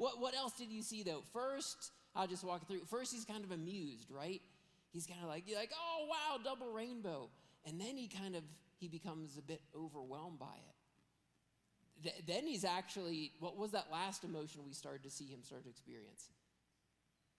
[0.00, 1.22] what, what else did you see though?
[1.34, 2.80] First, I'll just walk through.
[2.88, 4.40] First, he's kind of amused, right?
[4.92, 7.28] He's kind of like, you're like, oh wow, double rainbow.
[7.66, 8.42] And then he kind of
[8.78, 12.02] he becomes a bit overwhelmed by it.
[12.02, 15.64] Th- then he's actually, what was that last emotion we started to see him start
[15.64, 16.30] to experience?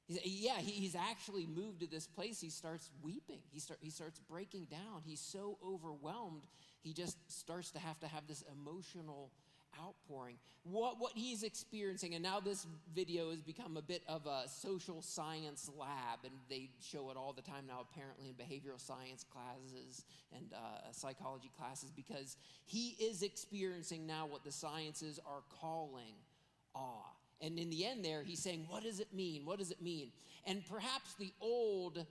[0.05, 2.39] He's, yeah, he, he's actually moved to this place.
[2.39, 3.39] He starts weeping.
[3.49, 5.01] He, start, he starts breaking down.
[5.03, 6.43] He's so overwhelmed,
[6.83, 9.31] he just starts to have to have this emotional
[9.79, 10.37] outpouring.
[10.63, 15.01] What, what he's experiencing, and now this video has become a bit of a social
[15.01, 20.05] science lab, and they show it all the time now, apparently, in behavioral science classes
[20.35, 26.15] and uh, psychology classes, because he is experiencing now what the sciences are calling
[26.75, 27.11] awe.
[27.41, 29.45] And in the end, there, he's saying, What does it mean?
[29.45, 30.11] What does it mean?
[30.45, 32.05] And perhaps the old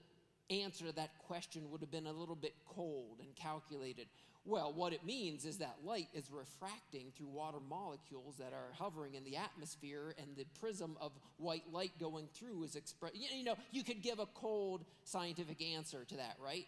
[0.49, 4.07] answer to that question would have been a little bit cold and calculated.
[4.43, 9.13] Well, what it means is that light is refracting through water molecules that are hovering
[9.13, 13.15] in the atmosphere, and the prism of white light going through is expressed.
[13.15, 16.65] You know, you could give a cold scientific answer to that, right?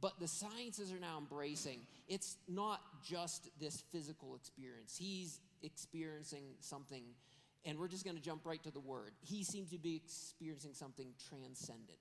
[0.00, 4.96] But the sciences are now embracing it's not just this physical experience.
[4.98, 7.02] He's experiencing something,
[7.64, 9.12] and we're just going to jump right to the word.
[9.22, 11.98] He seems to be experiencing something transcendent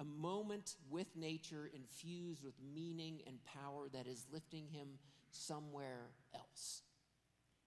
[0.00, 4.88] a moment with nature infused with meaning and power that is lifting him
[5.30, 6.82] somewhere else.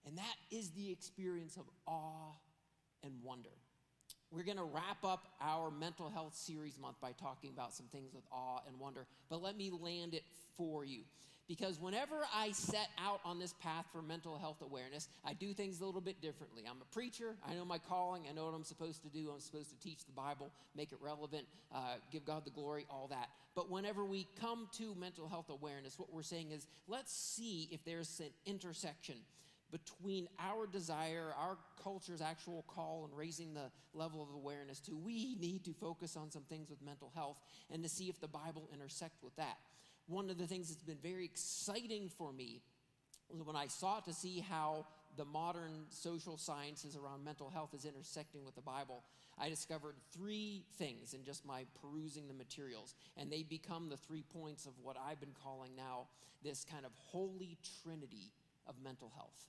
[0.06, 2.32] And that is the experience of awe
[3.02, 3.50] and wonder.
[4.30, 8.12] We're going to wrap up our mental health series month by talking about some things
[8.12, 10.24] with awe and wonder, but let me land it
[10.56, 11.02] for you.
[11.46, 15.80] Because whenever I set out on this path for mental health awareness, I do things
[15.80, 16.62] a little bit differently.
[16.68, 17.36] I'm a preacher.
[17.46, 18.24] I know my calling.
[18.30, 19.30] I know what I'm supposed to do.
[19.30, 23.08] I'm supposed to teach the Bible, make it relevant, uh, give God the glory, all
[23.08, 23.28] that.
[23.54, 27.84] But whenever we come to mental health awareness, what we're saying is let's see if
[27.84, 29.16] there's an intersection
[29.70, 35.34] between our desire, our culture's actual call, and raising the level of awareness to we
[35.40, 37.36] need to focus on some things with mental health
[37.70, 39.58] and to see if the Bible intersects with that
[40.06, 42.60] one of the things that's been very exciting for me
[43.30, 47.84] was when I sought to see how the modern social sciences around mental health is
[47.84, 49.04] intersecting with the Bible,
[49.38, 52.94] I discovered three things in just my perusing the materials.
[53.16, 56.08] And they become the three points of what I've been calling now
[56.42, 58.32] this kind of holy trinity
[58.66, 59.46] of mental health.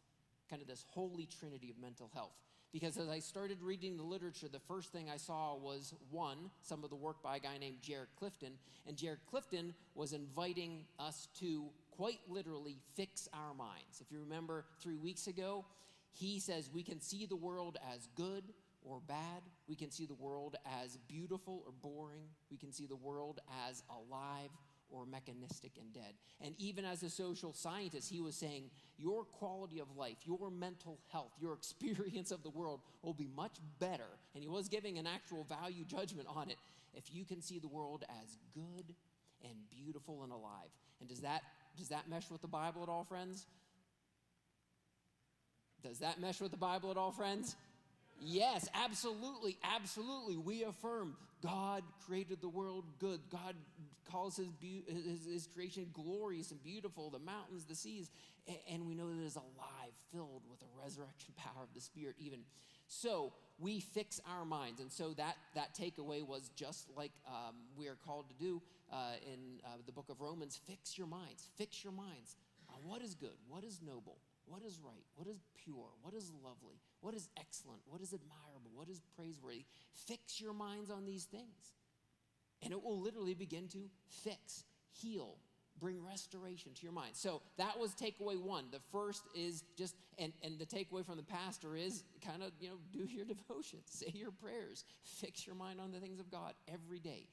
[0.49, 2.37] Kind of this holy trinity of mental health.
[2.75, 6.83] Because as I started reading the literature, the first thing I saw was one, some
[6.83, 8.51] of the work by a guy named Jared Clifton.
[8.85, 14.01] And Jared Clifton was inviting us to quite literally fix our minds.
[14.01, 15.63] If you remember three weeks ago,
[16.11, 18.43] he says we can see the world as good
[18.83, 19.41] or bad.
[19.69, 22.25] We can see the world as beautiful or boring.
[22.51, 24.49] We can see the world as alive
[24.95, 26.13] or mechanistic and dead.
[26.41, 30.99] And even as a social scientist, he was saying, Your quality of life, your mental
[31.11, 34.07] health, your experience of the world will be much better.
[34.33, 36.57] And he was giving an actual value judgment on it
[36.93, 38.95] if you can see the world as good
[39.43, 40.69] and beautiful and alive.
[41.01, 41.41] And does that,
[41.77, 43.45] does that mesh with the Bible at all, friends?
[45.83, 47.55] Does that mesh with the Bible at all, friends?
[48.19, 50.37] Yes, absolutely, absolutely.
[50.37, 53.19] We affirm God created the world good.
[53.29, 53.55] God
[54.09, 54.47] calls his,
[54.87, 58.09] his, his, creation glorious and beautiful, the mountains, the seas,
[58.71, 62.15] and we know that it is alive, filled with the resurrection power of the Spirit,
[62.19, 62.39] even.
[62.87, 64.79] So we fix our minds.
[64.79, 68.61] And so that, that takeaway was just like um, we are called to do
[68.91, 72.35] uh, in uh, the book of Romans fix your minds, fix your minds
[72.69, 74.17] on what is good, what is noble,
[74.47, 78.71] what is right, what is pure, what is lovely, what is excellent, what is admirable,
[78.73, 79.65] what is praiseworthy.
[79.93, 81.73] Fix your minds on these things.
[82.61, 85.37] And it will literally begin to fix, heal,
[85.79, 87.11] bring restoration to your mind.
[87.13, 88.65] So that was takeaway one.
[88.71, 92.69] The first is just, and, and the takeaway from the pastor is kind of, you
[92.69, 96.53] know, do your devotions, say your prayers, fix your mind on the things of God
[96.71, 97.27] every day.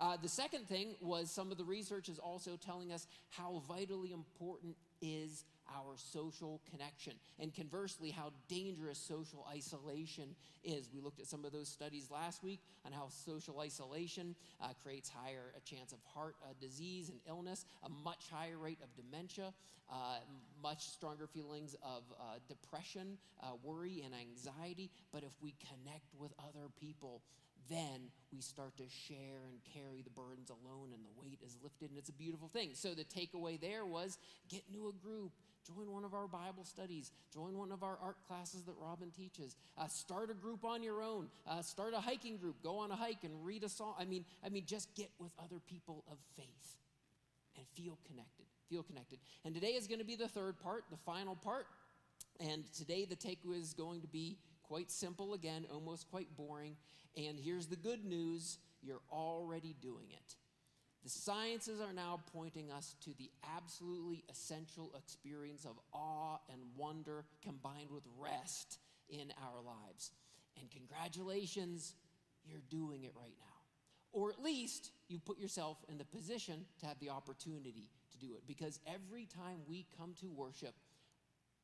[0.00, 4.12] Uh, the second thing was some of the research is also telling us how vitally
[4.12, 5.44] important is
[5.74, 7.12] our social connection.
[7.38, 10.88] And conversely, how dangerous social isolation is.
[10.92, 15.08] We looked at some of those studies last week on how social isolation uh, creates
[15.10, 19.52] higher a chance of heart uh, disease and illness, a much higher rate of dementia,
[19.90, 20.18] uh,
[20.62, 24.90] much stronger feelings of uh, depression, uh, worry, and anxiety.
[25.12, 27.22] But if we connect with other people,
[27.68, 31.90] then we start to share and carry the burdens alone and the weight is lifted
[31.90, 34.18] and it's a beautiful thing so the takeaway there was
[34.48, 35.32] get into a group
[35.68, 37.10] Join one of our Bible studies.
[37.32, 39.54] Join one of our art classes that Robin teaches.
[39.76, 41.28] Uh, start a group on your own.
[41.46, 42.62] Uh, start a hiking group.
[42.62, 43.94] Go on a hike and read a song.
[43.98, 46.76] I mean, I mean, just get with other people of faith
[47.56, 48.46] and feel connected.
[48.70, 49.18] Feel connected.
[49.44, 51.66] And today is going to be the third part, the final part.
[52.40, 54.38] And today the takeaway is going to be
[54.68, 56.76] quite simple again, almost quite boring.
[57.16, 60.34] And here's the good news you're already doing it.
[61.02, 67.24] The sciences are now pointing us to the absolutely essential experience of awe and wonder
[67.42, 68.78] combined with rest
[69.08, 70.10] in our lives.
[70.60, 71.94] And congratulations,
[72.44, 73.46] you're doing it right now.
[74.12, 78.34] Or at least you put yourself in the position to have the opportunity to do
[78.34, 78.42] it.
[78.46, 80.74] Because every time we come to worship,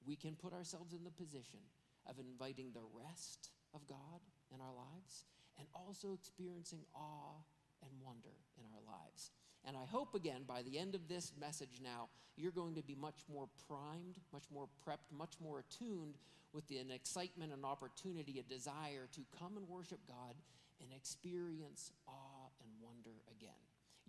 [0.07, 1.61] we can put ourselves in the position
[2.09, 4.21] of inviting the rest of God
[4.55, 5.25] in our lives
[5.59, 7.43] and also experiencing awe
[7.83, 9.31] and wonder in our lives.
[9.67, 12.95] And I hope, again, by the end of this message now, you're going to be
[12.95, 16.17] much more primed, much more prepped, much more attuned
[16.53, 20.35] with an excitement, an opportunity, a desire to come and worship God
[20.81, 22.34] and experience awe.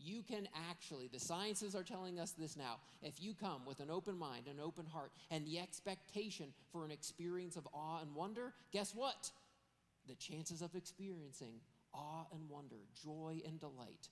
[0.05, 3.89] You can actually, the sciences are telling us this now, if you come with an
[3.89, 8.53] open mind, an open heart, and the expectation for an experience of awe and wonder,
[8.71, 9.31] guess what?
[10.07, 11.55] The chances of experiencing
[11.91, 14.09] awe and wonder, joy and delight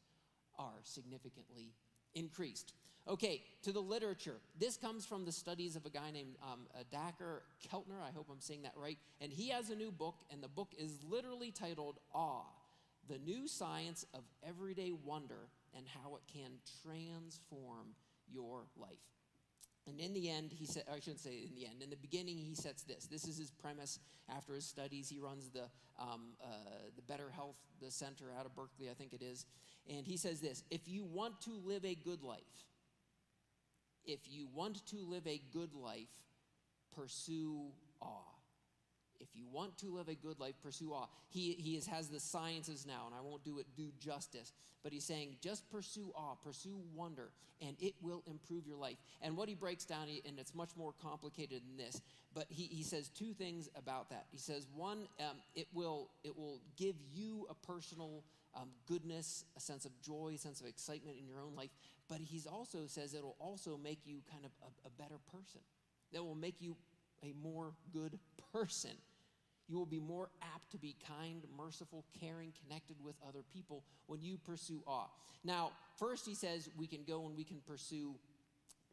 [0.58, 1.76] are significantly
[2.16, 2.74] increased.
[3.08, 4.38] Okay, to the literature.
[4.60, 8.02] This comes from the studies of a guy named um, uh, Keltner.
[8.02, 8.98] I hope I'm saying that right.
[9.22, 12.46] And he has a new book, and the book is literally titled Awe
[13.08, 16.52] The New Science of Everyday Wonder and How It Can
[16.84, 17.96] Transform
[18.32, 19.00] Your Life.
[19.86, 22.38] And in the end, he said, I shouldn't say in the end, in the beginning,
[22.38, 23.06] he sets this.
[23.06, 24.00] This is his premise
[24.34, 25.10] after his studies.
[25.10, 25.64] He runs the,
[26.00, 26.48] um, uh,
[26.96, 29.46] the Better Health the Center out of Berkeley, I think it is.
[29.90, 32.40] And he says this If you want to live a good life,
[34.06, 36.08] if you want to live a good life,
[36.96, 37.72] pursue
[38.02, 38.33] awe.
[39.24, 41.08] If you want to live a good life, pursue awe.
[41.30, 44.52] He, he is, has the sciences now, and I won't do it do justice,
[44.84, 47.32] but he's saying just pursue awe, pursue wonder,
[47.62, 48.98] and it will improve your life.
[49.22, 52.02] And what he breaks down, and it's much more complicated than this,
[52.34, 54.26] but he, he says two things about that.
[54.32, 58.24] He says, one, um, it, will, it will give you a personal
[58.56, 61.70] um, goodness, a sense of joy, a sense of excitement in your own life.
[62.10, 65.62] But he also says it'll also make you kind of a, a better person.
[66.12, 66.76] That will make you
[67.24, 68.20] a more good
[68.52, 68.92] person.
[69.68, 74.22] You will be more apt to be kind, merciful, caring, connected with other people when
[74.22, 75.08] you pursue awe.
[75.44, 78.16] Now, first he says we can go and we can pursue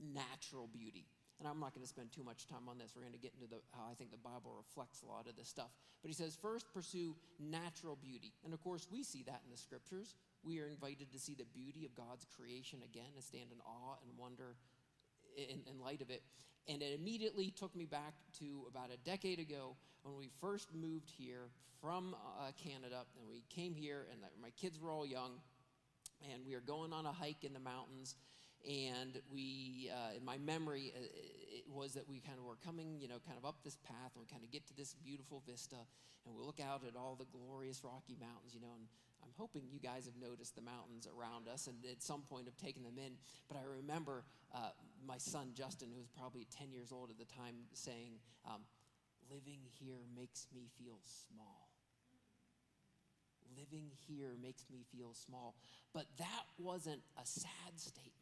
[0.01, 1.07] natural beauty
[1.41, 2.93] and I'm not going to spend too much time on this.
[2.95, 5.41] We're going to get into the, how I think the Bible reflects a lot of
[5.41, 5.73] this stuff.
[6.05, 8.37] But he says, first pursue natural beauty.
[8.45, 10.15] And of course, we see that in the scriptures.
[10.45, 13.97] We are invited to see the beauty of God's creation again and stand in awe
[14.05, 14.61] and wonder
[15.37, 16.23] in, in light of it.
[16.69, 21.11] And it immediately took me back to about a decade ago when we first moved
[21.11, 21.49] here
[21.81, 23.03] from uh, Canada.
[23.19, 25.41] And we came here, and my kids were all young.
[26.33, 28.17] And we were going on a hike in the mountains
[28.69, 32.99] and we uh, in my memory uh, it was that we kind of were coming
[33.01, 35.43] you know kind of up this path and we kind of get to this beautiful
[35.47, 35.77] vista
[36.27, 38.87] and we look out at all the glorious rocky mountains you know and
[39.23, 42.57] i'm hoping you guys have noticed the mountains around us and at some point have
[42.57, 43.13] taken them in
[43.49, 44.25] but i remember
[44.55, 44.71] uh,
[45.07, 48.19] my son justin who was probably 10 years old at the time saying
[48.49, 48.61] um,
[49.31, 51.71] living here makes me feel small.
[53.57, 55.55] Living here makes me feel small.
[55.95, 58.15] But that wasn't a sad statement.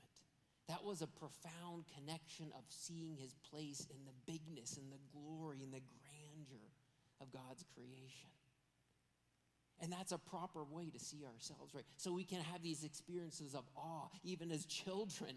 [0.68, 5.62] That was a profound connection of seeing his place in the bigness and the glory
[5.62, 6.68] and the grandeur
[7.20, 8.37] of God's creation.
[9.80, 11.84] And that's a proper way to see ourselves, right?
[11.96, 15.36] So we can have these experiences of awe, even as children,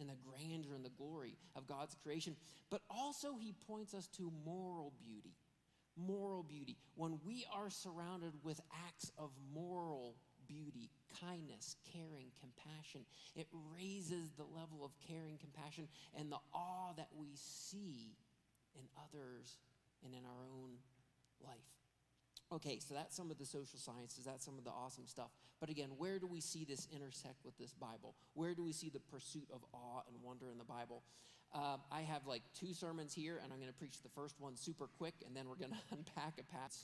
[0.00, 2.34] in the grandeur and the glory of God's creation.
[2.70, 5.36] But also, he points us to moral beauty.
[5.96, 6.76] Moral beauty.
[6.96, 13.02] When we are surrounded with acts of moral beauty, kindness, caring, compassion.
[13.34, 15.88] It raises the level of caring, compassion,
[16.18, 18.16] and the awe that we see
[18.74, 19.58] in others
[20.04, 20.72] and in our own
[21.40, 21.73] life.
[22.52, 25.30] Okay, so that's some of the social sciences, that's some of the awesome stuff.
[25.60, 28.14] But again, where do we see this intersect with this Bible?
[28.34, 31.02] Where do we see the pursuit of awe and wonder in the Bible?
[31.54, 34.56] Uh, I have like two sermons here, and I'm going to preach the first one
[34.56, 36.76] super quick, and then we're going to unpack a path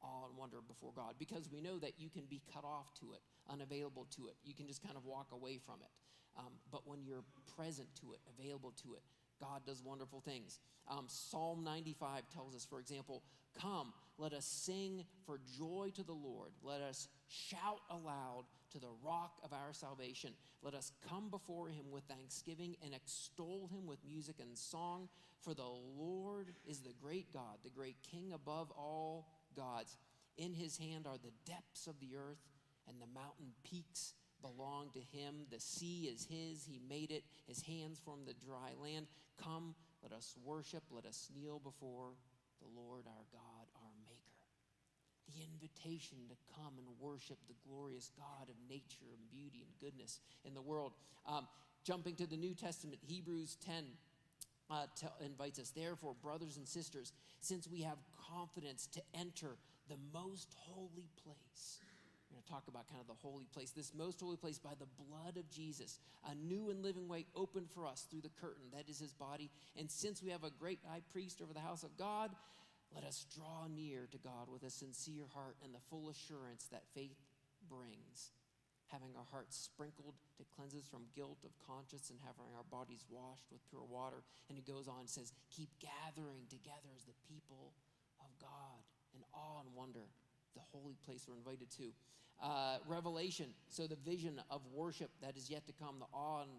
[0.00, 3.12] awe and wonder before God because we know that you can be cut off to
[3.12, 4.34] it, unavailable to it.
[4.44, 5.90] You can just kind of walk away from it.
[6.36, 7.24] Um, but when you're
[7.56, 9.02] present to it, available to it,
[9.38, 10.60] God does wonderful things.
[10.88, 13.22] Um, Psalm 95 tells us, for example,
[13.60, 16.50] Come, let us sing for joy to the Lord.
[16.62, 20.32] Let us shout aloud to the rock of our salvation.
[20.62, 25.08] Let us come before him with thanksgiving and extol him with music and song.
[25.40, 29.96] For the Lord is the great God, the great King above all gods.
[30.38, 32.40] In his hand are the depths of the earth,
[32.88, 35.46] and the mountain peaks belong to him.
[35.50, 37.24] The sea is his, he made it.
[37.46, 39.06] His hands formed the dry land.
[39.42, 42.10] Come, let us worship, let us kneel before
[42.60, 43.61] the Lord our God.
[45.30, 50.54] Invitation to come and worship the glorious God of nature and beauty and goodness in
[50.54, 50.92] the world.
[51.26, 51.46] Um,
[51.84, 53.84] jumping to the New Testament, Hebrews 10
[54.70, 54.86] uh,
[55.24, 57.98] invites us, therefore, brothers and sisters, since we have
[58.30, 59.56] confidence to enter
[59.88, 61.80] the most holy place.
[62.30, 64.72] We're going to talk about kind of the holy place, this most holy place by
[64.78, 65.98] the blood of Jesus,
[66.30, 69.50] a new and living way opened for us through the curtain, that is his body.
[69.76, 72.30] And since we have a great high priest over the house of God,
[72.94, 76.84] let us draw near to God with a sincere heart and the full assurance that
[76.94, 77.16] faith
[77.68, 78.32] brings
[78.92, 83.08] having our hearts sprinkled to cleanse us from guilt of conscience and having our bodies
[83.08, 84.20] washed with pure water.
[84.52, 87.72] And it goes on and says, keep gathering together as the people
[88.20, 88.84] of God
[89.16, 90.04] in awe and wonder,
[90.52, 91.88] the holy place we're invited to.
[92.36, 96.52] Uh, Revelation, so the vision of worship that is yet to come, the awe and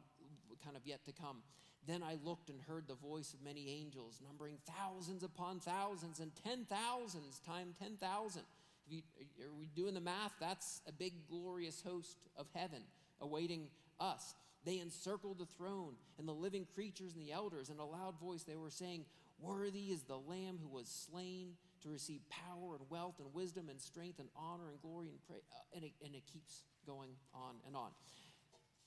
[0.64, 1.38] kind of yet to come.
[1.86, 6.32] Then I looked and heard the voice of many angels, numbering thousands upon thousands and
[6.44, 8.44] ten thousands time ten thousand
[8.88, 9.02] you,
[9.42, 10.34] are we doing the math?
[10.40, 12.82] That's a big, glorious host of heaven
[13.22, 13.68] awaiting
[14.00, 14.36] us.
[14.66, 17.70] They encircled the throne and the living creatures and the elders.
[17.70, 19.06] In a loud voice, they were saying,
[19.40, 23.82] Worthy is the Lamb who was slain to receive power and wealth and wisdom and
[23.82, 25.42] strength and honor and glory and praise.
[25.52, 27.90] Uh, and, it, and it keeps going on and on.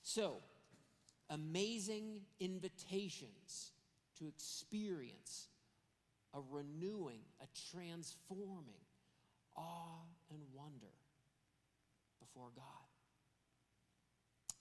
[0.01, 0.37] So,
[1.29, 3.71] amazing invitations
[4.19, 5.47] to experience
[6.33, 8.81] a renewing, a transforming,
[9.55, 10.93] awe and wonder
[12.19, 12.63] before God.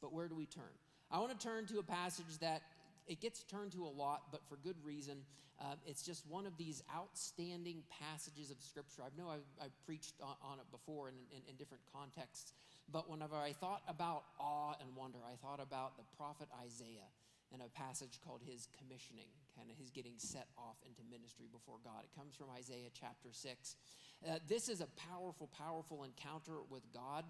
[0.01, 0.65] But where do we turn?
[1.11, 2.63] I want to turn to a passage that
[3.07, 5.19] it gets turned to a lot, but for good reason.
[5.61, 9.03] Uh, it's just one of these outstanding passages of Scripture.
[9.03, 12.53] I know I've, I've preached on, on, it before in, in, in, different contexts,
[12.91, 17.11] but whenever I thought about awe and wonder, I thought about the prophet Isaiah
[17.53, 21.77] and a passage called his commissioning, kind of his getting set off into ministry before
[21.85, 22.03] God.
[22.05, 23.77] It comes from Isaiah chapter 6.
[24.27, 27.25] Uh, this is a powerful, powerful encounter with God.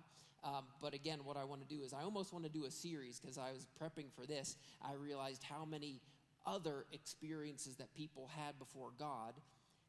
[0.45, 2.71] Um, but again, what I want to do is I almost want to do a
[2.71, 4.57] series because I was prepping for this.
[4.83, 6.01] I realized how many
[6.47, 9.35] other experiences that people had before God,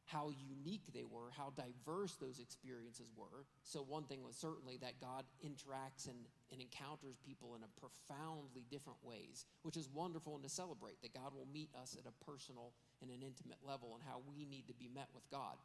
[0.08, 3.46] how unique they were, how diverse those experiences were.
[3.64, 6.18] So, one thing was certainly that God interacts and,
[6.52, 11.14] and encounters people in a profoundly different ways, which is wonderful and to celebrate that
[11.14, 12.72] God will meet us at a personal
[13.02, 15.58] and an intimate level and how we need to be met with God.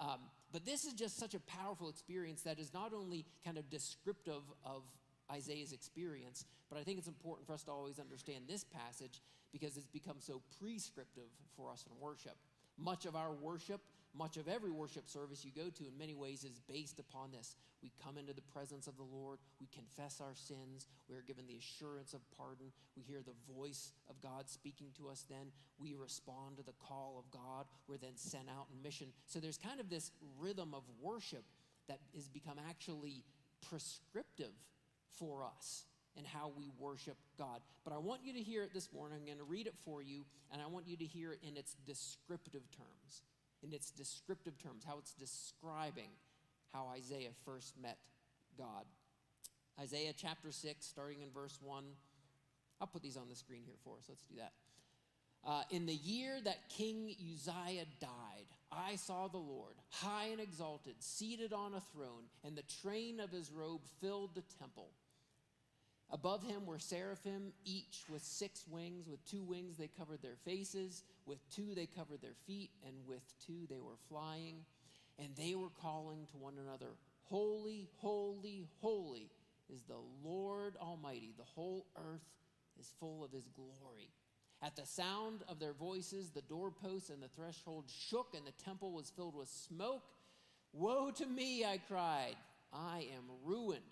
[0.00, 0.20] Um,
[0.52, 4.42] but this is just such a powerful experience that is not only kind of descriptive
[4.64, 4.82] of
[5.30, 9.20] Isaiah's experience, but I think it's important for us to always understand this passage
[9.52, 12.36] because it's become so prescriptive for us in worship.
[12.80, 13.80] Much of our worship
[14.14, 17.54] much of every worship service you go to, in many ways, is based upon this.
[17.82, 21.46] We come into the presence of the Lord, we confess our sins, we are given
[21.46, 25.52] the assurance of pardon, we hear the voice of God speaking to us, then.
[25.78, 29.08] We respond to the call of God, we're then sent out in mission.
[29.26, 31.44] So there's kind of this rhythm of worship
[31.88, 33.24] that has become actually
[33.68, 34.52] prescriptive
[35.18, 35.84] for us
[36.16, 37.60] and how we worship God.
[37.84, 39.18] But I want you to hear it this morning.
[39.20, 41.56] I'm going to read it for you, and I want you to hear it in
[41.56, 43.22] its descriptive terms
[43.62, 46.10] in its descriptive terms, how it's describing
[46.72, 47.98] how Isaiah first met
[48.56, 48.84] God.
[49.78, 51.84] Isaiah chapter 6, starting in verse 1.
[52.80, 54.04] I'll put these on the screen here for us.
[54.08, 54.52] Let's do that.
[55.42, 60.94] Uh, in the year that King Uzziah died, I saw the Lord, high and exalted,
[60.98, 64.90] seated on a throne, and the train of his robe filled the temple.
[66.12, 69.08] Above him were seraphim, each with six wings.
[69.08, 73.22] With two wings they covered their faces, with two they covered their feet, and with
[73.46, 74.64] two they were flying.
[75.18, 79.30] And they were calling to one another, Holy, holy, holy
[79.72, 81.32] is the Lord Almighty.
[81.36, 82.26] The whole earth
[82.78, 84.10] is full of his glory.
[84.62, 88.92] At the sound of their voices, the doorposts and the threshold shook, and the temple
[88.92, 90.02] was filled with smoke.
[90.72, 92.36] Woe to me, I cried.
[92.72, 93.82] I am ruined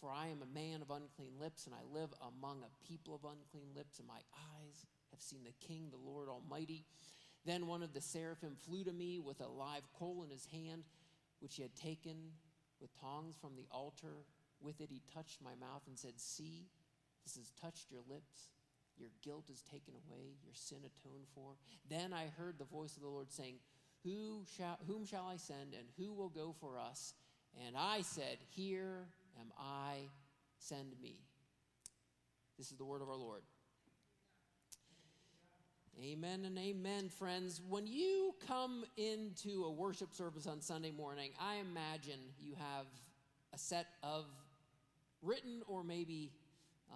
[0.00, 3.24] for I am a man of unclean lips, and I live among a people of
[3.24, 4.20] unclean lips, and my
[4.54, 6.84] eyes have seen the King, the Lord Almighty.
[7.44, 10.84] Then one of the seraphim flew to me with a live coal in his hand,
[11.40, 12.16] which he had taken
[12.80, 14.24] with tongs from the altar.
[14.60, 16.66] With it, he touched my mouth and said, See,
[17.24, 18.50] this has touched your lips.
[18.98, 21.56] Your guilt is taken away, your sin atoned for.
[21.88, 23.56] Then I heard the voice of the Lord saying,
[24.02, 27.14] Who shall, Whom shall I send, and who will go for us?
[27.66, 29.06] And I said, Here
[29.40, 30.08] am I,
[30.58, 31.20] send me.
[32.56, 33.42] This is the word of our Lord.
[36.02, 37.60] Amen and amen, friends.
[37.68, 42.86] When you come into a worship service on Sunday morning, I imagine you have
[43.52, 44.26] a set of
[45.22, 46.30] written or maybe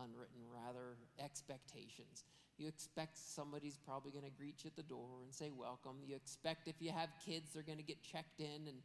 [0.01, 2.25] unwritten, rather, expectations.
[2.59, 5.97] You expect somebody's probably going to greet you at the door and say welcome.
[6.05, 8.79] You expect if you have kids, they're going to get checked in and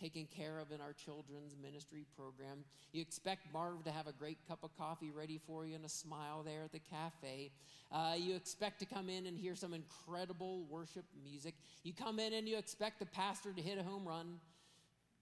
[0.00, 2.64] taken care of in our children's ministry program.
[2.92, 5.88] You expect Marv to have a great cup of coffee ready for you and a
[5.88, 7.50] smile there at the cafe.
[7.92, 11.54] Uh, you expect to come in and hear some incredible worship music.
[11.82, 14.38] You come in and you expect the pastor to hit a home run,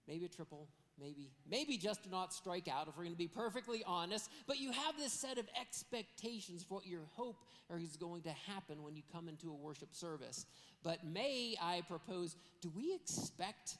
[0.07, 0.67] maybe a triple,
[0.99, 4.59] maybe maybe just to not strike out if we're going to be perfectly honest but
[4.59, 7.37] you have this set of expectations for what your hope
[7.79, 10.45] is going to happen when you come into a worship service
[10.83, 13.77] but may i propose do we expect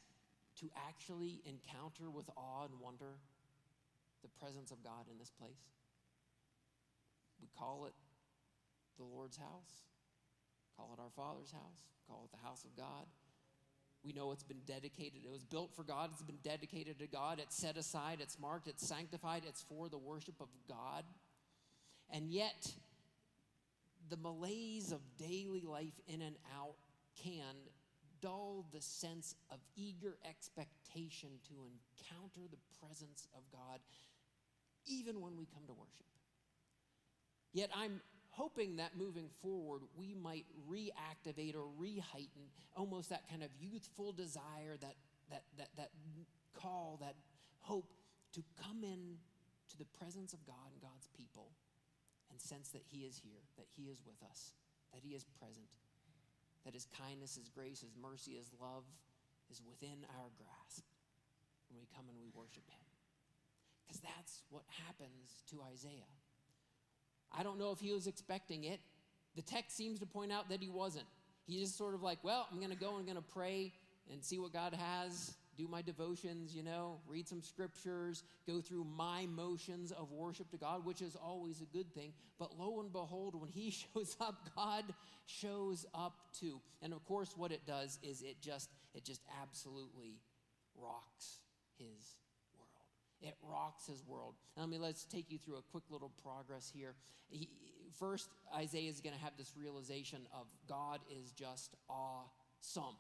[0.60, 3.18] to actually encounter with awe and wonder
[4.22, 5.64] the presence of god in this place
[7.42, 7.94] we call it
[8.98, 9.88] the lord's house
[10.76, 13.06] call it our father's house call it the house of god
[14.04, 15.22] we know it's been dedicated.
[15.26, 16.12] It was built for God.
[16.14, 17.40] It's been dedicated to God.
[17.40, 18.20] It's set aside.
[18.22, 18.68] It's marked.
[18.68, 19.44] It's sanctified.
[19.46, 21.04] It's for the worship of God.
[22.10, 22.72] And yet,
[24.10, 26.76] the malaise of daily life in and out
[27.22, 27.56] can
[28.22, 33.80] dull the sense of eager expectation to encounter the presence of God,
[34.86, 36.06] even when we come to worship.
[37.54, 43.50] Yet, I'm hoping that moving forward we might reactivate or reheighten almost that kind of
[43.60, 44.96] youthful desire, that,
[45.30, 45.90] that, that, that
[46.54, 47.16] call, that
[47.62, 47.94] hope
[48.34, 49.18] to come in
[49.70, 51.52] to the presence of God and God's people
[52.32, 54.54] and sense that He is here, that He is with us,
[54.94, 55.66] that He is present,
[56.66, 58.84] that His kindness, His grace, His mercy, His love
[59.52, 60.86] is within our grasp
[61.70, 62.86] when we come and we worship Him.
[63.86, 66.14] Because that's what happens to Isaiah.
[67.32, 68.80] I don't know if he was expecting it.
[69.36, 71.06] The text seems to point out that he wasn't.
[71.46, 73.74] He just sort of like, well, I'm going to go and I'm going to pray
[74.12, 78.86] and see what God has, do my devotions, you know, read some scriptures, go through
[78.86, 82.14] my motions of worship to God, which is always a good thing.
[82.40, 84.86] But lo and behold, when he shows up, God
[85.26, 86.62] shows up too.
[86.82, 90.22] And of course, what it does is it just it just absolutely
[90.76, 91.40] rocks
[91.78, 92.16] his
[92.58, 92.70] world.
[93.22, 94.36] it rocks his world.
[94.56, 96.96] Now, let me let's take you through a quick little progress here.
[97.30, 97.50] He,
[98.00, 102.96] first, Isaiah is going to have this realization of God is just awesome.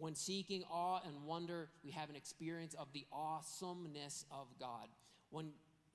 [0.00, 4.88] When seeking awe and wonder, we have an experience of the awesomeness of God.
[5.30, 5.50] When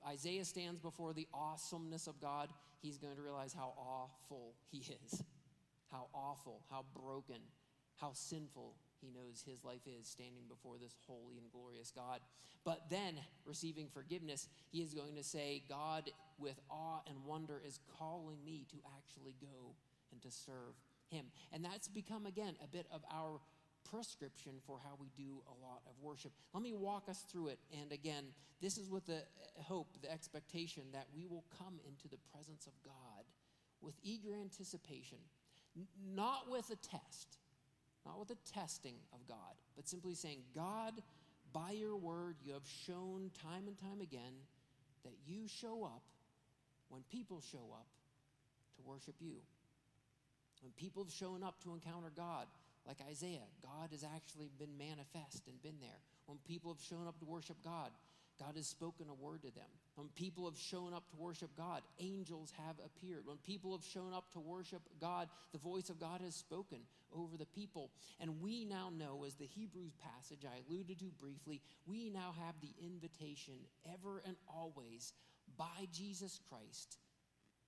[0.06, 2.48] Isaiah stands before the awesomeness of God,
[2.80, 5.24] he's going to realize how awful he is,
[5.90, 7.40] how awful, how broken,
[7.96, 12.20] how sinful he knows his life is standing before this holy and glorious God.
[12.64, 13.14] But then,
[13.44, 18.66] receiving forgiveness, he is going to say, God, with awe and wonder, is calling me
[18.70, 19.74] to actually go
[20.12, 20.74] and to serve
[21.08, 21.26] him.
[21.52, 23.40] And that's become, again, a bit of our
[23.90, 26.32] prescription for how we do a lot of worship.
[26.52, 27.58] Let me walk us through it.
[27.80, 28.24] And again,
[28.60, 29.22] this is with the
[29.62, 33.24] hope, the expectation that we will come into the presence of God
[33.80, 35.18] with eager anticipation,
[36.14, 37.38] not with a test
[38.06, 40.94] not with a testing of God, but simply saying, God,
[41.52, 44.32] by your word, you have shown time and time again
[45.04, 46.02] that you show up
[46.88, 47.86] when people show up
[48.76, 49.36] to worship you.
[50.62, 52.46] When people have shown up to encounter God,
[52.86, 56.00] like Isaiah, God has actually been manifest and been there.
[56.26, 57.90] When people have shown up to worship God,
[58.38, 59.70] God has spoken a word to them.
[59.94, 63.26] When people have shown up to worship God, angels have appeared.
[63.26, 66.80] When people have shown up to worship God, the voice of God has spoken
[67.14, 67.90] over the people.
[68.20, 72.54] And we now know, as the Hebrews passage I alluded to briefly, we now have
[72.60, 73.54] the invitation
[73.90, 75.14] ever and always
[75.56, 76.98] by Jesus Christ.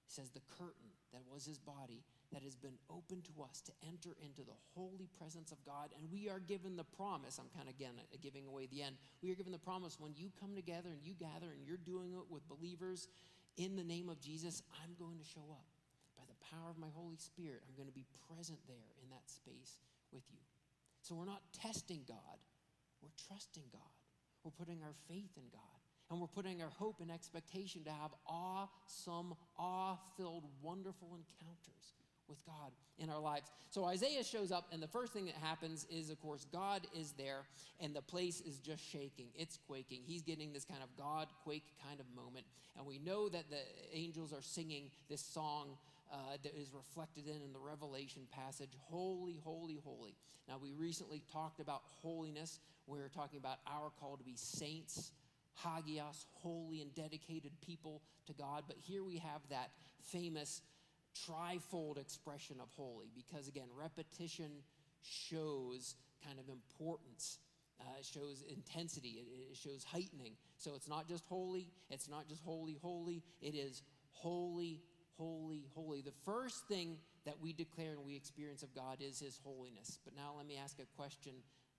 [0.06, 2.02] Says, the curtain that was his body
[2.32, 5.90] that has been open to us to enter into the holy presence of God.
[5.96, 8.96] And we are given the promise, I'm kind of again giving away the end.
[9.22, 12.12] We are given the promise when you come together and you gather and you're doing
[12.12, 13.08] it with believers
[13.56, 15.66] in the name of Jesus, I'm going to show up.
[16.16, 19.24] By the power of my Holy Spirit, I'm going to be present there in that
[19.26, 19.78] space
[20.12, 20.42] with you.
[21.02, 22.38] So we're not testing God,
[23.02, 23.94] we're trusting God.
[24.44, 25.60] We're putting our faith in God.
[26.10, 31.92] And we're putting our hope and expectation to have awesome, awe filled, wonderful encounters
[32.28, 33.50] with God in our lives.
[33.70, 37.12] So Isaiah shows up, and the first thing that happens is, of course, God is
[37.12, 37.42] there,
[37.80, 39.26] and the place is just shaking.
[39.36, 40.00] It's quaking.
[40.06, 42.46] He's getting this kind of God quake kind of moment.
[42.76, 43.60] And we know that the
[43.92, 45.76] angels are singing this song.
[46.10, 50.14] Uh, that is reflected in in the Revelation passage, holy, holy, holy.
[50.48, 52.60] Now we recently talked about holiness.
[52.86, 55.12] We were talking about our call to be saints,
[55.62, 58.64] hagios, holy and dedicated people to God.
[58.66, 59.70] But here we have that
[60.02, 60.62] famous
[61.26, 64.50] trifold expression of holy because, again, repetition
[65.02, 67.38] shows kind of importance.
[67.80, 70.32] Uh, it shows intensity, it, it shows heightening.
[70.56, 74.80] So it's not just holy, it's not just holy, holy, it is holy,
[75.16, 76.00] holy, holy.
[76.00, 79.98] The first thing that we declare and we experience of God is His holiness.
[80.04, 81.32] But now let me ask a question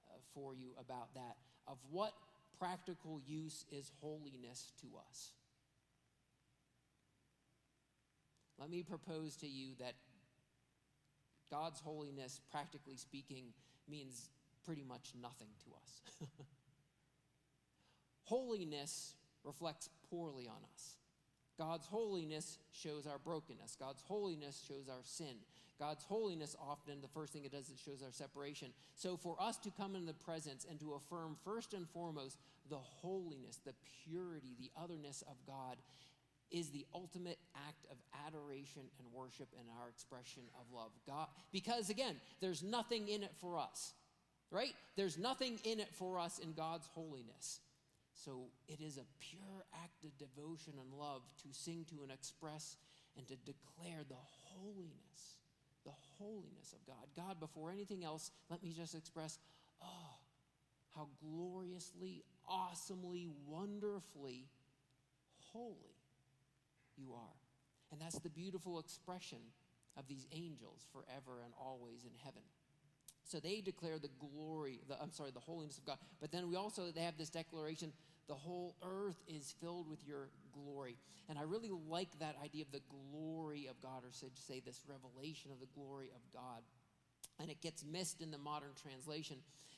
[0.10, 1.36] uh, for you about that
[1.68, 2.14] of what
[2.60, 5.32] practical use is holiness to us.
[8.60, 9.94] Let me propose to you that
[11.50, 13.46] God's holiness, practically speaking,
[13.90, 14.30] means
[14.66, 16.30] pretty much nothing to us.
[18.24, 20.96] holiness reflects poorly on us.
[21.58, 23.76] God's holiness shows our brokenness.
[23.80, 25.36] God's holiness shows our sin.
[25.80, 28.70] God's holiness often, the first thing it does, it shows our separation.
[28.96, 32.38] So for us to come in the presence and to affirm first and foremost
[32.70, 33.74] the holiness, the
[34.06, 35.78] purity, the otherness of God
[36.52, 40.92] is the ultimate act of adoration and worship and our expression of love.
[41.08, 43.94] God, because again, there's nothing in it for us,
[44.52, 44.74] right?
[44.96, 47.60] There's nothing in it for us in God's holiness.
[48.14, 52.76] So it is a pure act of devotion and love to sing to and express
[53.18, 55.38] and to declare the holiness,
[55.86, 57.06] the holiness of God.
[57.16, 59.38] God, before anything else, let me just express,
[59.82, 60.18] oh,
[60.96, 64.50] how gloriously, awesomely, wonderfully
[65.54, 65.99] holy
[67.00, 67.38] you are.
[67.92, 69.40] And that's the beautiful expression
[69.98, 72.44] of these angels forever and always in heaven.
[73.24, 75.98] So they declare the glory, the, I'm sorry, the holiness of God.
[76.20, 77.94] But then we also, they have this declaration
[78.28, 80.98] the whole earth is filled with your glory.
[81.28, 82.82] And I really like that idea of the
[83.12, 86.62] glory of God, or say this revelation of the glory of God.
[87.40, 89.38] And it gets missed in the modern translation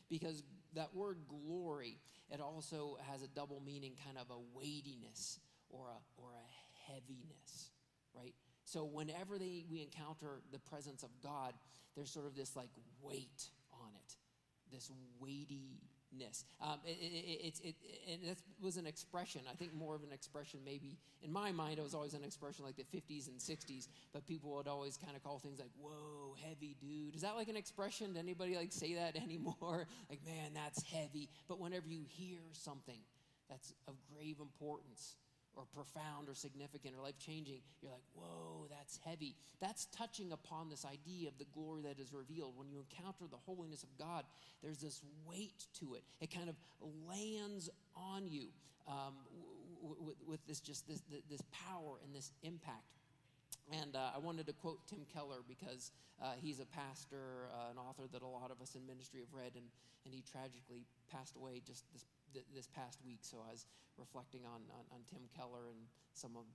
[0.09, 1.97] because that word glory,
[2.29, 7.71] it also has a double meaning, kind of a weightiness or a, or a heaviness,
[8.15, 8.33] right?
[8.65, 11.53] So whenever they, we encounter the presence of God,
[11.95, 12.69] there's sort of this like
[13.01, 14.15] weight on it,
[14.71, 14.89] this
[15.19, 16.45] weightiness.
[16.61, 17.75] Um, it, it, it,
[18.09, 21.79] and that was an expression, I think more of an expression maybe, in my mind,
[21.79, 25.15] it was always an expression like the 50s and 60s, but people would always kind
[25.15, 27.15] of call things like, whoa, heavy dude.
[27.15, 28.13] Is that like an expression?
[28.13, 29.87] Does anybody like say that anymore?
[30.09, 31.29] like, man, that's heavy.
[31.47, 32.99] But whenever you hear something
[33.49, 35.15] that's of grave importance,
[35.55, 39.35] or profound or significant or life changing, you're like, whoa, that's heavy.
[39.59, 42.53] That's touching upon this idea of the glory that is revealed.
[42.57, 44.23] When you encounter the holiness of God,
[44.63, 46.03] there's this weight to it.
[46.19, 46.55] It kind of
[47.07, 48.47] lands on you
[48.87, 49.15] um,
[49.81, 52.97] w- w- with this just this, this power and this impact.
[53.71, 57.77] And uh, I wanted to quote Tim Keller because uh, he's a pastor, uh, an
[57.77, 59.65] author that a lot of us in ministry have read, and,
[60.05, 63.19] and he tragically passed away just this th- this past week.
[63.21, 63.65] So I was
[63.97, 65.79] reflecting on, on, on Tim Keller and
[66.13, 66.45] some of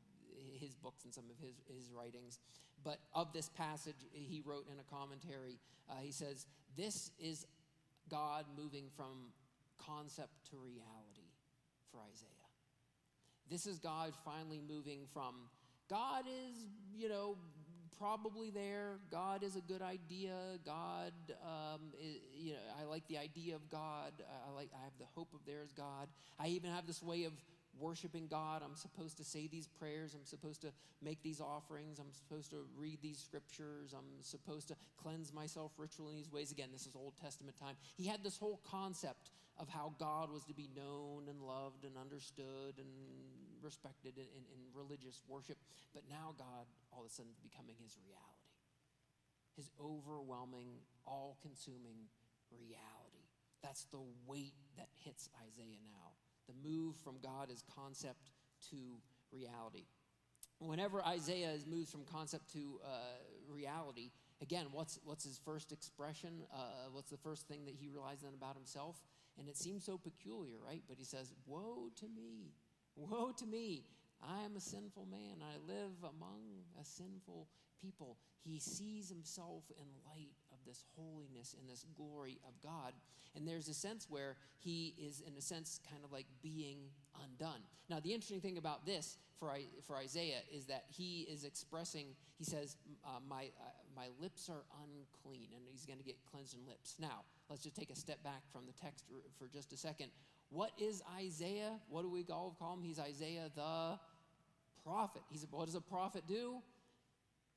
[0.58, 2.38] his books and some of his, his writings.
[2.84, 5.58] But of this passage, he wrote in a commentary,
[5.90, 7.46] uh, he says, This is
[8.08, 9.32] God moving from
[9.78, 11.30] concept to reality
[11.90, 12.28] for Isaiah.
[13.50, 15.34] This is God finally moving from
[15.88, 17.36] God is, you know,
[17.98, 18.98] probably there.
[19.10, 20.34] God is a good idea.
[20.64, 24.12] God, um, is, you know, I like the idea of God.
[24.20, 26.08] I like, I have the hope of there is God.
[26.38, 27.32] I even have this way of
[27.78, 28.62] worshiping God.
[28.64, 30.14] I'm supposed to say these prayers.
[30.14, 31.98] I'm supposed to make these offerings.
[31.98, 33.94] I'm supposed to read these scriptures.
[33.96, 36.52] I'm supposed to cleanse myself ritually in these ways.
[36.52, 37.76] Again, this is Old Testament time.
[37.96, 41.96] He had this whole concept of how God was to be known and loved and
[41.96, 42.88] understood and
[43.62, 45.58] respected in, in, in religious worship.
[45.94, 48.52] But now God, all of a sudden, is becoming his reality.
[49.56, 52.08] His overwhelming, all consuming
[52.52, 53.24] reality.
[53.62, 56.12] That's the weight that hits Isaiah now.
[56.46, 58.30] The move from God as concept
[58.70, 58.76] to
[59.32, 59.86] reality.
[60.58, 62.88] Whenever Isaiah moves from concept to uh,
[63.50, 66.44] reality, again, what's, what's his first expression?
[66.54, 68.96] Uh, what's the first thing that he realizes about himself?
[69.38, 70.82] And it seems so peculiar, right?
[70.88, 72.54] But he says, Woe to me!
[72.96, 73.84] Woe to me!
[74.26, 75.42] I am a sinful man.
[75.42, 76.40] I live among
[76.80, 77.48] a sinful
[77.80, 78.16] people.
[78.42, 82.92] He sees himself in light of this holiness and this glory of God.
[83.34, 86.78] And there's a sense where he is, in a sense, kind of like being
[87.22, 87.60] undone.
[87.90, 89.54] Now, the interesting thing about this for,
[89.86, 92.06] for Isaiah is that he is expressing,
[92.38, 96.54] he says, uh, my, uh, my lips are unclean, and he's going to get cleansed
[96.54, 96.96] in lips.
[96.98, 99.04] Now, let's just take a step back from the text
[99.38, 100.10] for just a second.
[100.50, 101.72] What is Isaiah?
[101.88, 102.82] What do we all call him?
[102.82, 103.98] He's Isaiah the
[104.84, 105.22] prophet.
[105.30, 106.56] He's, what does a prophet do?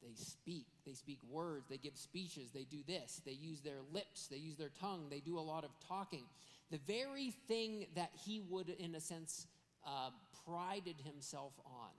[0.01, 0.65] They speak.
[0.85, 1.67] They speak words.
[1.69, 2.51] They give speeches.
[2.51, 3.21] They do this.
[3.25, 4.27] They use their lips.
[4.27, 5.07] They use their tongue.
[5.09, 6.23] They do a lot of talking.
[6.71, 9.47] The very thing that he would, in a sense,
[9.85, 10.11] uh,
[10.45, 11.89] prided himself on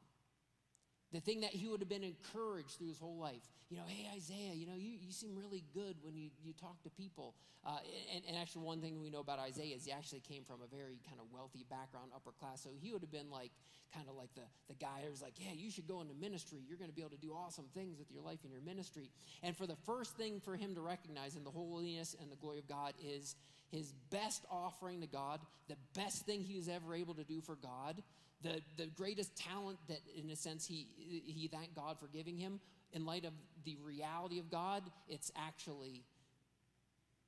[1.12, 3.42] the thing that he would have been encouraged through his whole life.
[3.68, 6.83] You know, hey, Isaiah, you know, you, you seem really good when you, you talk
[6.83, 7.35] to people.
[7.64, 7.79] Uh,
[8.14, 10.66] and, and actually, one thing we know about Isaiah is he actually came from a
[10.66, 12.62] very kind of wealthy background, upper class.
[12.62, 13.51] So he would have been like,
[13.94, 16.61] kind of like the, the guy who's like, yeah, you should go into ministry.
[16.66, 19.11] You're going to be able to do awesome things with your life and your ministry.
[19.42, 22.59] And for the first thing for him to recognize in the holiness and the glory
[22.59, 23.35] of God is
[23.70, 27.56] his best offering to God, the best thing he was ever able to do for
[27.56, 28.02] God,
[28.42, 32.61] the, the greatest talent that, in a sense, he, he thanked God for giving him.
[32.92, 33.33] In light of
[33.64, 36.02] the reality of God, it's actually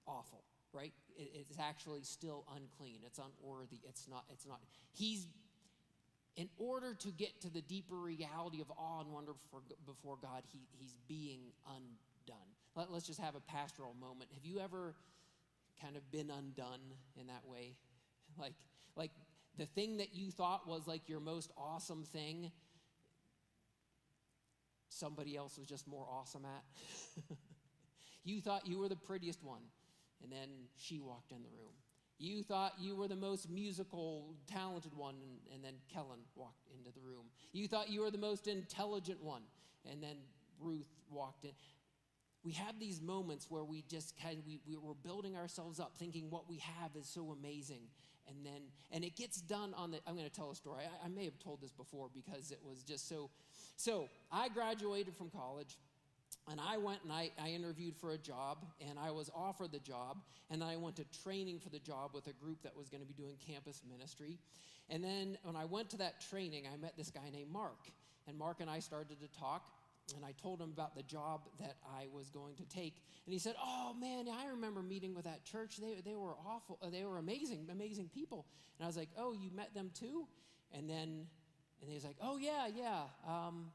[0.07, 0.93] awful, right?
[1.17, 3.01] It, it's actually still unclean.
[3.07, 3.79] It's unworthy.
[3.89, 4.59] It's not, it's not.
[4.93, 5.29] He's,
[6.37, 10.43] in order to get to the deeper reality of awe and wonder for, before God,
[10.53, 12.49] he, he's being undone.
[12.75, 14.31] Let, let's just have a pastoral moment.
[14.35, 14.95] Have you ever
[15.83, 16.81] kind of been undone
[17.19, 17.75] in that way?
[18.39, 18.55] Like,
[18.97, 19.11] like
[19.59, 22.51] the thing that you thought was like your most awesome thing,
[24.89, 27.35] somebody else was just more awesome at.
[28.25, 29.63] you thought you were the prettiest one,
[30.23, 31.73] and then she walked in the room.
[32.19, 36.93] You thought you were the most musical, talented one, and, and then Kellen walked into
[36.93, 37.25] the room.
[37.53, 39.43] You thought you were the most intelligent one,
[39.91, 40.17] and then
[40.61, 41.51] Ruth walked in.
[42.45, 46.31] We have these moments where we just kind of, we, we're building ourselves up, thinking
[46.31, 47.83] what we have is so amazing.
[48.29, 50.83] And then, and it gets done on the, I'm going to tell a story.
[50.85, 53.31] I, I may have told this before because it was just so.
[53.77, 55.77] So I graduated from college.
[56.51, 59.79] And I went and I, I interviewed for a job, and I was offered the
[59.79, 60.17] job,
[60.51, 63.07] and I went to training for the job with a group that was going to
[63.07, 64.39] be doing campus ministry.
[64.91, 67.79] And then when I went to that training, I met this guy named Mark.
[68.27, 69.71] And Mark and I started to talk,
[70.17, 72.97] and I told him about the job that I was going to take.
[73.25, 75.77] And he said, Oh man, I remember meeting with that church.
[75.77, 78.47] They, they were awful, uh, they were amazing, amazing people.
[78.79, 80.27] And I was like, Oh, you met them too?
[80.73, 81.27] And then
[81.81, 83.03] and he was like, Oh, yeah, yeah.
[83.27, 83.73] Um,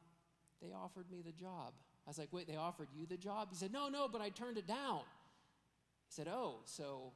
[0.62, 1.74] they offered me the job.
[2.06, 3.50] I was like, wait, they offered you the job?
[3.52, 5.02] He said, no, no, but I turned it down.
[6.08, 7.12] He said, oh, so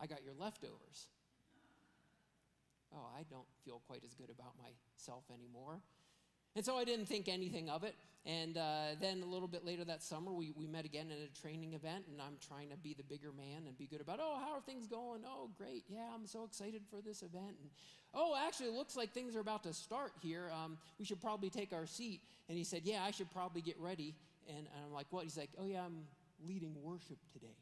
[0.00, 1.08] I got your leftovers.
[2.94, 5.80] Oh, I don't feel quite as good about myself anymore.
[6.56, 7.96] And so I didn't think anything of it.
[8.26, 11.40] And uh, then a little bit later that summer, we, we met again at a
[11.42, 14.38] training event, and I'm trying to be the bigger man and be good about, oh,
[14.42, 15.22] how are things going?
[15.26, 15.84] Oh, great.
[15.88, 17.56] Yeah, I'm so excited for this event.
[17.60, 17.70] And
[18.14, 20.50] oh, actually, it looks like things are about to start here.
[20.64, 22.22] Um, we should probably take our seat.
[22.48, 24.14] And he said, yeah, I should probably get ready.
[24.48, 25.24] And, and I'm like, what?
[25.24, 26.04] He's like, oh, yeah, I'm
[26.46, 27.56] leading worship today.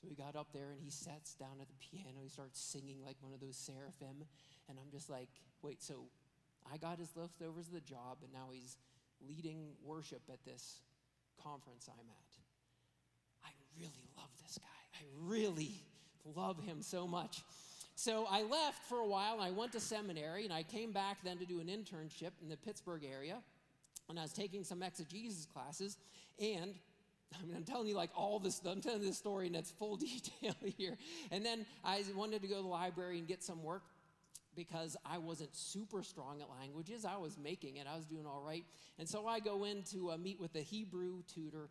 [0.00, 2.18] So he got up there and he sits down at the piano.
[2.22, 4.24] He starts singing like one of those seraphim.
[4.68, 5.28] And I'm just like,
[5.62, 6.04] wait, so
[6.72, 8.76] I got his leftovers of the job, and now he's
[9.26, 10.80] leading worship at this
[11.42, 13.44] conference I'm at.
[13.44, 14.98] I really love this guy.
[15.00, 15.82] I really
[16.36, 17.42] love him so much.
[17.94, 21.18] So I left for a while and I went to seminary and I came back
[21.24, 23.38] then to do an internship in the Pittsburgh area.
[24.08, 25.98] And I was taking some exegesis classes
[26.38, 26.74] and
[27.38, 29.96] I mean, I'm telling you like all this, I'm telling this story in its full
[30.42, 30.96] detail here.
[31.30, 33.82] And then I wanted to go to the library and get some work
[34.58, 37.04] because I wasn't super strong at languages.
[37.04, 38.64] I was making it, I was doing all right.
[38.98, 41.68] And so I go in to uh, meet with the Hebrew tutor.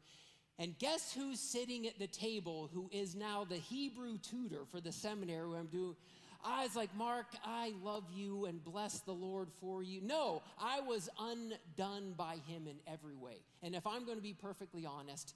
[0.57, 4.91] And guess who's sitting at the table who is now the Hebrew tutor for the
[4.91, 5.95] seminary where I'm doing?
[6.45, 10.01] I was like, Mark, I love you and bless the Lord for you.
[10.01, 13.41] No, I was undone by him in every way.
[13.61, 15.35] And if I'm going to be perfectly honest,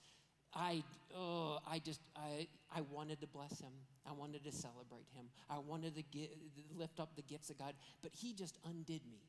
[0.54, 0.84] I,
[1.16, 3.72] uh, I just, I, I wanted to bless him.
[4.08, 5.26] I wanted to celebrate him.
[5.50, 6.36] I wanted to get,
[6.78, 9.20] lift up the gifts of God, but he just undid me.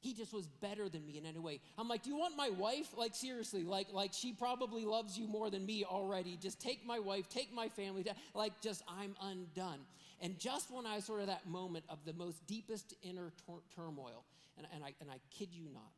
[0.00, 1.60] He just was better than me in any way.
[1.76, 2.88] I'm like, do you want my wife?
[2.96, 6.38] Like seriously, like like she probably loves you more than me already.
[6.40, 8.06] Just take my wife, take my family.
[8.34, 9.80] Like just I'm undone.
[10.22, 13.30] And just when I was sort of that moment of the most deepest inner
[13.76, 14.24] turmoil,
[14.56, 15.92] and, and I and I kid you not,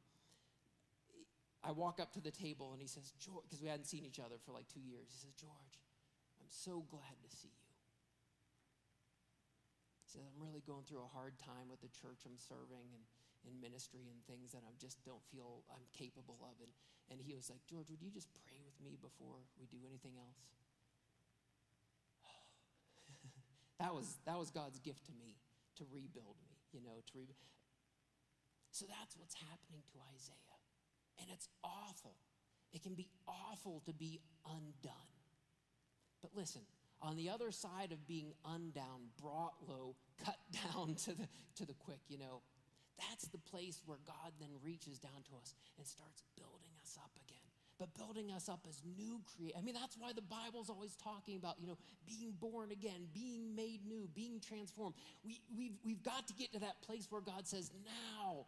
[1.62, 4.18] I walk up to the table and he says, George, because we hadn't seen each
[4.18, 5.06] other for like two years.
[5.14, 5.78] He says, George,
[6.42, 7.70] I'm so glad to see you.
[10.02, 13.06] He says, I'm really going through a hard time with the church I'm serving and
[13.46, 16.54] in ministry and things that I just don't feel I'm capable of.
[16.62, 16.70] And,
[17.10, 20.14] and he was like, George, would you just pray with me before we do anything
[20.18, 20.38] else?
[23.82, 25.38] that was that was God's gift to me
[25.78, 27.50] to rebuild me, you know, to rebuild.
[28.70, 30.51] So that's what's happening to Isaiah.
[31.18, 32.14] And it's awful.
[32.72, 34.92] It can be awful to be undone.
[36.22, 36.62] But listen,
[37.02, 40.38] on the other side of being undown, brought low, cut
[40.72, 42.40] down to the, to the quick, you know,
[43.10, 47.10] that's the place where God then reaches down to us and starts building us up
[47.26, 47.38] again.
[47.78, 49.54] But building us up as new create.
[49.58, 53.56] I mean, that's why the Bible's always talking about, you know, being born again, being
[53.56, 54.94] made new, being transformed.
[55.24, 58.46] We, we've, we've got to get to that place where God says, now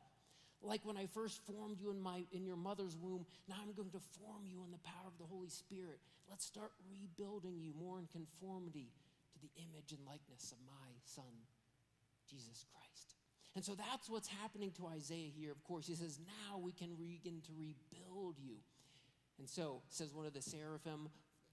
[0.64, 3.90] like when I first formed you in, my, in your mother's womb, now I'm going
[3.90, 6.00] to form you in the power of the Holy Spirit.
[6.28, 8.90] Let's start rebuilding you more in conformity
[9.32, 11.32] to the image and likeness of my Son,
[12.28, 13.14] Jesus Christ.
[13.54, 15.52] And so that's what's happening to Isaiah here.
[15.52, 18.56] Of course, he says, now we can begin to rebuild you.
[19.38, 21.08] And so, says one of the seraphim,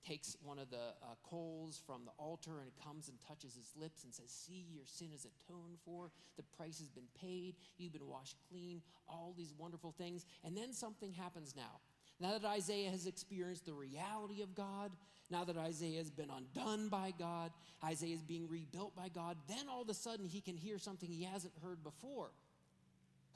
[0.07, 4.03] takes one of the uh, coals from the altar and comes and touches his lips
[4.03, 6.11] and says, See, your sin is atoned for.
[6.37, 7.55] The price has been paid.
[7.77, 8.81] You've been washed clean.
[9.07, 10.25] All these wonderful things.
[10.43, 11.79] And then something happens now.
[12.19, 14.91] Now that Isaiah has experienced the reality of God,
[15.31, 17.51] now that Isaiah has been undone by God,
[17.83, 21.09] Isaiah is being rebuilt by God, then all of a sudden he can hear something
[21.09, 22.29] he hasn't heard before.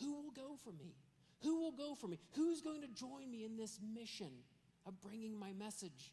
[0.01, 0.93] Who will go for me?
[1.41, 2.19] Who will go for me?
[2.36, 4.32] Who's going to join me in this mission
[4.86, 6.12] of bringing my message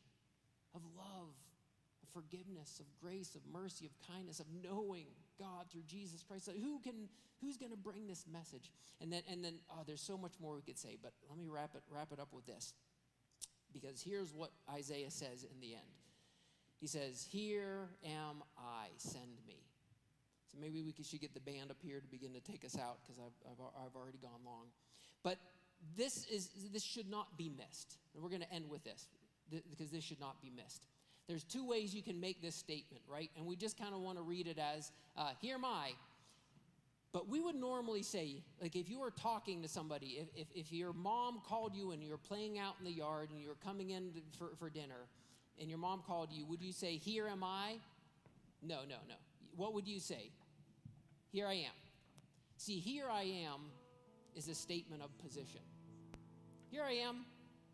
[0.75, 1.35] of love,
[2.03, 5.07] of forgiveness, of grace, of mercy, of kindness, of knowing
[5.39, 6.47] God through Jesus Christ?
[6.47, 7.09] So Who can
[7.41, 8.71] who's going to bring this message?
[9.01, 11.49] And then and then oh, there's so much more we could say, but let me
[11.49, 12.75] wrap it wrap it up with this.
[13.73, 15.97] Because here's what Isaiah says in the end.
[16.79, 19.63] He says, "Here am I, send me."
[20.53, 22.99] So maybe we should get the band up here to begin to take us out
[23.03, 24.67] because I've, I've, I've already gone long.
[25.23, 25.39] But
[25.97, 27.97] this, is, this should not be missed.
[28.15, 29.09] And we're going to end with this
[29.71, 30.87] because this should not be missed.
[31.29, 33.31] There's two ways you can make this statement, right?
[33.37, 35.93] And we just kind of want to read it as, uh, here am I.
[37.13, 40.73] But we would normally say, like if you were talking to somebody, if, if, if
[40.73, 43.59] your mom called you and you were playing out in the yard and you were
[43.63, 45.09] coming in for, for dinner
[45.61, 47.77] and your mom called you, would you say, here am I?
[48.63, 49.15] No, no, no.
[49.57, 50.31] What would you say?
[51.31, 51.73] Here I am.
[52.57, 53.61] See, here I am
[54.35, 55.61] is a statement of position.
[56.71, 57.27] Here I am.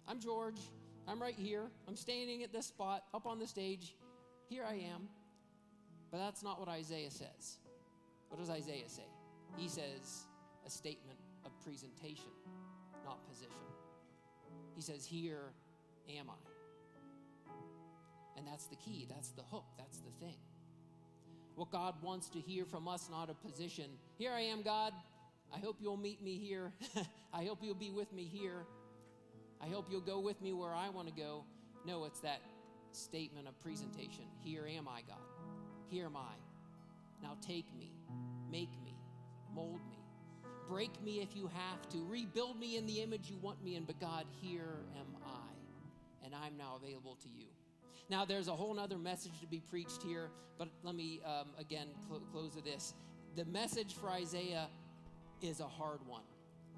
[0.09, 0.59] I'm George.
[1.09, 1.65] I'm right here.
[1.89, 3.95] I'm standing at this spot up on the stage.
[4.49, 5.09] Here I am.
[6.11, 7.59] But that's not what Isaiah says.
[8.29, 9.07] What does Isaiah say?
[9.57, 10.27] He says
[10.67, 12.31] a statement of presentation,
[13.05, 13.57] not position.
[14.75, 15.53] He says, Here
[16.19, 17.51] am I.
[18.37, 20.37] And that's the key, that's the hook, that's the thing.
[21.57, 23.87] What God wants to hear from us, not a position.
[24.17, 24.93] Here I am, God.
[25.53, 26.73] I hope you'll meet me here.
[27.33, 28.67] I hope you'll be with me here.
[29.61, 31.45] I hope you'll go with me where I want to go.
[31.85, 32.41] No, it's that
[32.93, 34.25] statement of presentation.
[34.41, 35.19] Here am I, God.
[35.89, 36.35] Here am I.
[37.23, 37.93] Now take me,
[38.51, 38.97] make me,
[39.55, 39.99] mold me.
[40.69, 42.05] Break me if you have to.
[42.09, 43.85] Rebuild me in the image you want me in.
[43.85, 46.25] But God, here am I.
[46.25, 47.47] And I'm now available to you.
[48.11, 51.89] Now, there's a whole other message to be preached here, but let me um, again
[52.07, 52.95] cl- close with this.
[53.37, 54.69] The message for Isaiah
[55.43, 56.23] is a hard one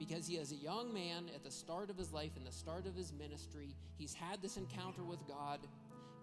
[0.00, 2.86] because he is a young man at the start of his life, in the start
[2.86, 3.76] of his ministry.
[3.98, 5.60] He's had this encounter with God.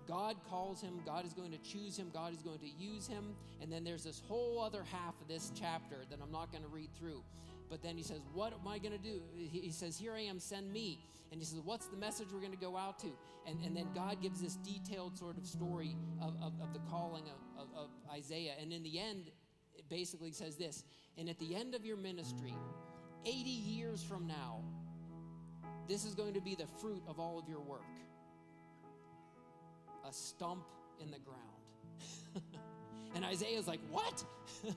[0.07, 3.35] God calls him, God is going to choose him, God is going to use him.
[3.61, 6.69] And then there's this whole other half of this chapter that I'm not going to
[6.69, 7.21] read through.
[7.69, 9.21] But then he says, What am I going to do?
[9.35, 10.99] He says, Here I am, send me.
[11.31, 13.11] And he says, What's the message we're going to go out to?
[13.45, 17.25] And, and then God gives this detailed sort of story of, of, of the calling
[17.25, 18.53] of, of, of Isaiah.
[18.59, 19.29] And in the end,
[19.75, 20.83] it basically says this
[21.17, 22.55] And at the end of your ministry,
[23.25, 24.61] 80 years from now,
[25.87, 27.81] this is going to be the fruit of all of your work
[30.07, 30.63] a stump
[31.01, 32.43] in the ground.
[33.15, 34.23] and Isaiah's like, What?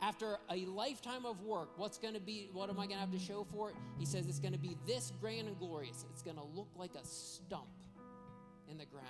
[0.00, 3.10] After a lifetime of work, what's going to be, what am I going to have
[3.10, 3.76] to show for it?
[3.98, 6.06] He says it's going to be this grand and glorious.
[6.12, 7.66] It's going to look like a stump
[8.70, 9.06] in the ground.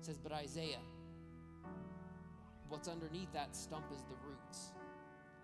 [0.00, 0.80] Says, But Isaiah,
[2.70, 4.70] what's underneath that stump is the roots.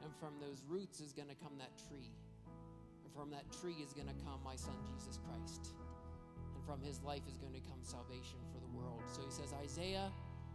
[0.07, 2.15] And from those roots is going to come that tree.
[3.03, 5.75] And from that tree is going to come my son, Jesus Christ.
[6.55, 9.03] And from his life is going to come salvation for the world.
[9.11, 10.15] So he says, Isaiah,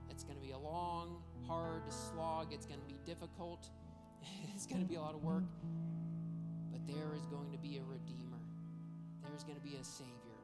[0.10, 2.54] it's going to be a long, hard slog.
[2.56, 3.68] It's going to be difficult.
[4.56, 5.44] it's going to be a lot of work.
[6.72, 8.40] But there is going to be a Redeemer.
[9.28, 10.40] There's going to be a Savior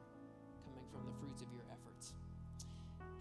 [0.68, 2.12] coming from the fruits of your efforts.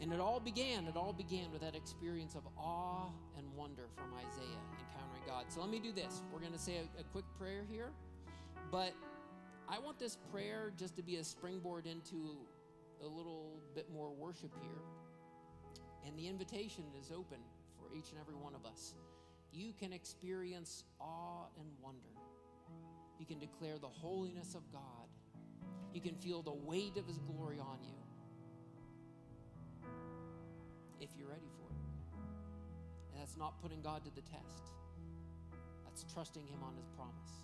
[0.01, 4.11] And it all began, it all began with that experience of awe and wonder from
[4.13, 4.36] Isaiah
[5.37, 5.45] God.
[5.49, 6.21] So let me do this.
[6.31, 7.91] We're going to say a, a quick prayer here,
[8.71, 8.93] but
[9.69, 12.37] I want this prayer just to be a springboard into
[13.03, 14.81] a little bit more worship here.
[16.05, 17.37] And the invitation is open
[17.77, 18.95] for each and every one of us.
[19.51, 22.01] You can experience awe and wonder.
[23.19, 24.81] You can declare the holiness of God.
[25.93, 27.95] You can feel the weight of His glory on you
[30.99, 32.21] if you're ready for it.
[33.11, 34.71] And that's not putting God to the test,
[35.97, 37.41] that's trusting Him on His promise.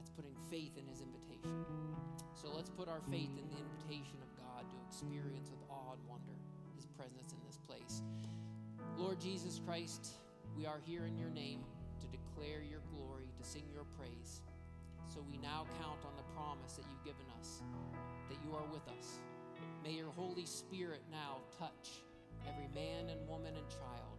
[0.00, 1.52] That's putting faith in His invitation.
[2.32, 6.00] So let's put our faith in the invitation of God to experience with awe and
[6.08, 6.32] wonder
[6.72, 8.00] His presence in this place.
[8.96, 10.16] Lord Jesus Christ,
[10.56, 11.68] we are here in your name
[12.00, 14.40] to declare your glory, to sing your praise.
[15.12, 17.60] So we now count on the promise that you've given us,
[18.32, 19.20] that you are with us.
[19.84, 22.00] May your Holy Spirit now touch
[22.48, 24.16] every man and woman and child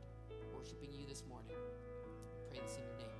[0.53, 1.58] worshiping you this morning.
[2.53, 3.16] Pray this in your name.